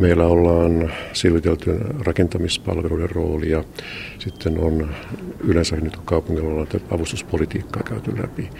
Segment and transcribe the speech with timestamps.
[0.00, 1.76] meillä ollaan selvitelty
[2.06, 3.64] rakentamispalveluiden roolia.
[4.18, 4.94] Sitten on
[5.44, 8.50] yleensä nyt kun kaupungilla ollaan avustuspolitiikkaa käyty läpi,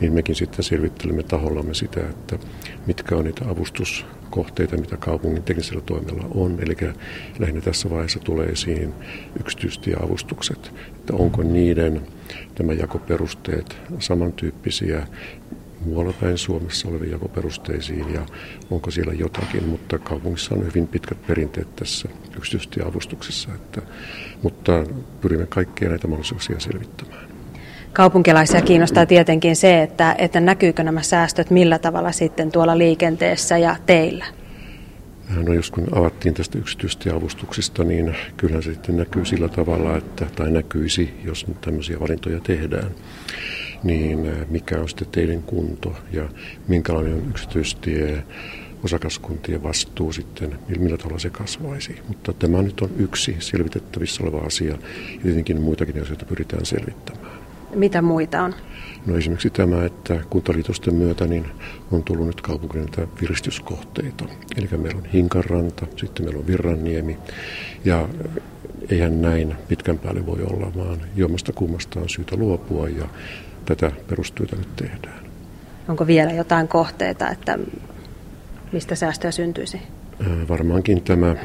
[0.00, 2.38] niin mekin sitten selvittelemme tahollamme sitä, että
[2.86, 6.58] mitkä on niitä avustuskohteita, mitä kaupungin teknisellä toimella on.
[6.60, 6.76] Eli
[7.38, 8.94] lähinnä tässä vaiheessa tulee esiin
[9.40, 12.02] yksityistieavustukset, että onko niiden
[12.54, 15.06] tämä jakoperusteet samantyyppisiä
[15.84, 18.26] muualla päin Suomessa oleviin jakoperusteisiin ja
[18.70, 23.82] onko siellä jotakin, mutta kaupungissa on hyvin pitkät perinteet tässä yksityistieavustuksessa, että,
[24.42, 24.84] mutta
[25.20, 27.28] pyrimme kaikkia näitä mahdollisuuksia selvittämään.
[27.92, 33.76] Kaupunkilaisia kiinnostaa tietenkin se, että, että näkyykö nämä säästöt millä tavalla sitten tuolla liikenteessä ja
[33.86, 34.24] teillä.
[35.46, 40.50] No jos kun avattiin tästä yksityistieavustuksista, niin kyllähän se sitten näkyy sillä tavalla, että, tai
[40.50, 42.90] näkyisi, jos nyt tämmöisiä valintoja tehdään,
[43.82, 46.28] niin mikä on sitten teidän kunto ja
[46.68, 48.22] minkälainen on yksityistie
[48.84, 51.96] osakaskuntien vastuu sitten, millä tavalla se kasvaisi.
[52.08, 54.78] Mutta tämä nyt on yksi selvitettävissä oleva asia ja
[55.22, 57.38] tietenkin muitakin asioita pyritään selvittämään.
[57.74, 58.54] Mitä muita on?
[59.06, 61.46] No esimerkiksi tämä, että kuntaliitosten myötä niin
[61.92, 62.86] on tullut nyt kaupungin
[63.20, 64.24] viristyskohteita.
[64.56, 67.18] Eli meillä on Hinkaranta, sitten meillä on Virranniemi
[67.84, 68.08] ja
[68.90, 73.08] eihän näin pitkän päälle voi olla, vaan jommasta kummasta on syytä luopua ja
[73.64, 75.20] tätä perustyötä nyt tehdään.
[75.88, 77.58] Onko vielä jotain kohteita, että
[78.72, 79.80] mistä säästöä syntyisi?
[80.48, 81.36] Varmaankin tämä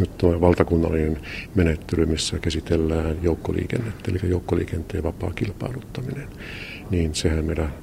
[0.00, 1.20] nyt tuo valtakunnallinen
[1.54, 6.28] menettely, missä käsitellään joukkoliikennettä, eli joukkoliikenteen vapaa kilpailuttaminen,
[6.90, 7.74] niin sehän meidän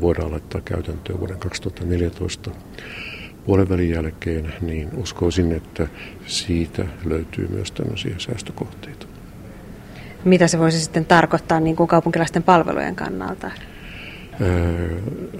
[0.00, 2.50] voidaan laittaa käytäntöön vuoden 2014
[3.46, 5.88] puolen välin jälkeen, niin uskoisin, että
[6.26, 9.06] siitä löytyy myös tämmöisiä säästökohteita.
[10.24, 13.50] Mitä se voisi sitten tarkoittaa niin kuin kaupunkilaisten palvelujen kannalta?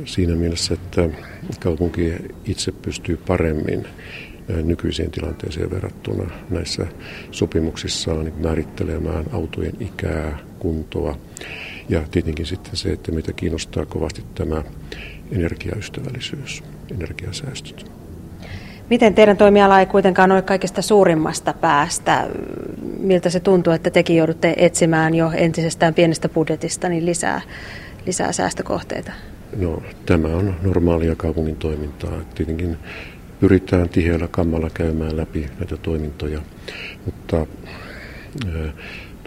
[0.05, 1.09] Siinä mielessä, että
[1.61, 2.13] kaupunki
[2.45, 3.87] itse pystyy paremmin
[4.49, 6.87] nykyiseen tilanteeseen verrattuna näissä
[7.31, 11.19] sopimuksissaan määrittelemään autojen ikää, kuntoa
[11.89, 14.63] ja tietenkin sitten se, että meitä kiinnostaa kovasti tämä
[15.33, 16.63] energiaystävällisyys,
[16.95, 17.91] energiasäästöt.
[18.91, 22.27] Miten teidän toimiala ei kuitenkaan ole kaikista suurimmasta päästä?
[22.99, 27.41] Miltä se tuntuu, että tekin joudutte etsimään jo entisestään pienestä budjetista niin lisää,
[28.07, 29.13] lisää säästökohteita?
[29.57, 32.21] No, tämä on normaalia kaupungin toimintaa.
[32.35, 32.77] Tietenkin
[33.41, 36.41] pyritään tiheällä kammalla käymään läpi näitä toimintoja,
[37.05, 38.75] mutta äh,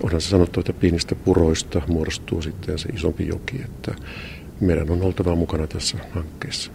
[0.03, 3.95] onhan se sanottu, että pienistä puroista muodostuu sitten se isompi joki, että
[4.59, 6.71] meidän on oltava mukana tässä hankkeessa.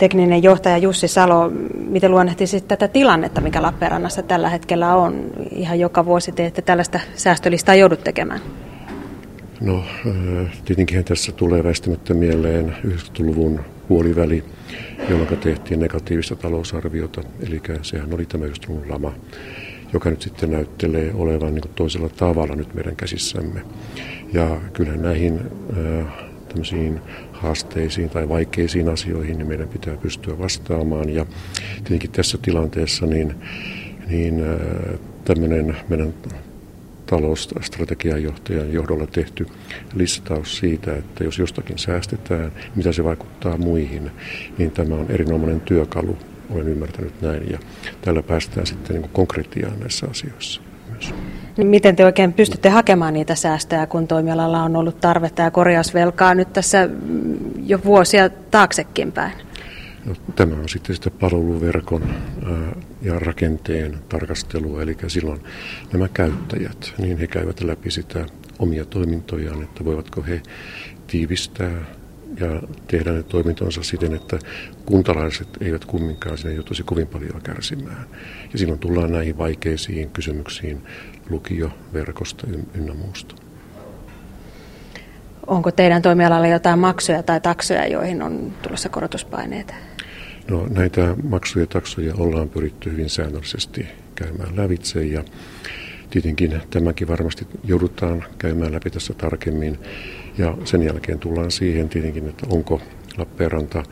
[0.00, 5.24] Tekninen johtaja Jussi Salo, miten luonnehtisit tätä tilannetta, mikä Lappeenrannassa tällä hetkellä on?
[5.50, 8.40] Ihan joka vuosi te, että tällaista säästölistaa joudut tekemään.
[9.60, 9.84] No,
[10.64, 14.44] tietenkin tässä tulee väistämättä mieleen 90-luvun puoliväli,
[15.08, 19.12] jolloin tehtiin negatiivista talousarviota, eli sehän oli tämä just lama,
[19.92, 23.62] joka nyt sitten näyttelee olevan niin toisella tavalla nyt meidän käsissämme.
[24.32, 25.40] Ja kyllähän näihin
[26.50, 27.00] tämmöisiin
[27.32, 31.08] haasteisiin tai vaikeisiin asioihin niin meidän pitää pystyä vastaamaan.
[31.08, 31.26] Ja
[31.74, 33.34] tietenkin tässä tilanteessa niin,
[34.08, 34.42] niin
[35.24, 36.14] tämmöinen meidän
[37.06, 39.46] talousstrategian johtajan johdolla tehty
[39.94, 44.10] listaus siitä, että jos jostakin säästetään, mitä se vaikuttaa muihin,
[44.58, 46.16] niin tämä on erinomainen työkalu,
[46.50, 47.58] olen ymmärtänyt näin, ja
[48.00, 50.69] tällä päästään sitten niin konkretiaan näissä asioissa
[51.08, 51.14] myös.
[51.56, 56.34] Niin miten te oikein pystytte hakemaan niitä säästöjä, kun toimialalla on ollut tarvetta ja korjausvelkaa
[56.34, 56.88] nyt tässä
[57.66, 59.32] jo vuosia taaksekin päin?
[60.04, 62.02] No, tämä on sitten sitä palveluverkon
[63.02, 65.40] ja rakenteen tarkastelua, eli silloin
[65.92, 68.26] nämä käyttäjät, niin he käyvät läpi sitä
[68.58, 70.42] omia toimintojaan, että voivatko he
[71.06, 71.84] tiivistää
[72.40, 74.38] ja tehdä ne toimintonsa siten, että
[74.86, 78.06] kuntalaiset eivät kumminkaan sinne joutuisi kovin paljon kärsimään.
[78.52, 80.82] Ja silloin tullaan näihin vaikeisiin kysymyksiin
[81.30, 83.34] lukioverkosta ynnä muusta.
[85.46, 89.74] Onko teidän toimialalla jotain maksuja tai taksoja, joihin on tulossa korotuspaineita?
[90.50, 95.24] No, näitä maksuja ja taksoja ollaan pyritty hyvin säännöllisesti käymään lävitse ja
[96.10, 99.78] tietenkin tämäkin varmasti joudutaan käymään läpi tässä tarkemmin.
[100.40, 102.80] Ja sen jälkeen tullaan siihen tietenkin, että onko
[103.18, 103.82] Lappeenranta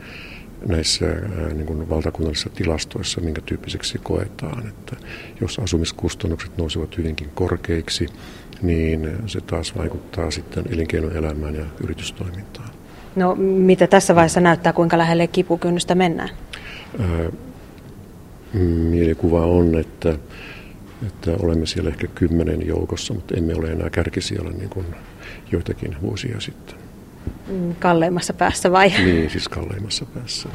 [0.67, 1.05] näissä
[1.53, 4.67] niin kuin valtakunnallisissa tilastoissa, minkä tyyppiseksi koetaan.
[4.67, 4.95] Että
[5.41, 8.05] jos asumiskustannukset nousevat hyvinkin korkeiksi,
[8.61, 12.69] niin se taas vaikuttaa sitten elinkeinoelämään ja yritystoimintaan.
[13.15, 16.29] No mitä tässä vaiheessa näyttää, kuinka lähelle kipukynnystä mennään?
[16.99, 17.29] Ää,
[18.89, 20.17] mielikuva on, että,
[21.07, 24.85] että olemme siellä ehkä kymmenen joukossa, mutta emme ole enää kärkisijalla niin kuin
[25.51, 26.75] joitakin vuosia sitten.
[27.79, 28.89] Kalleimmassa päässä vai?
[28.89, 30.49] Niin, siis kalleimmassa päässä.